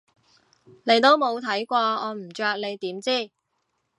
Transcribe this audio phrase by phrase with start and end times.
[0.83, 3.29] 你都冇睇過我唔着你點知？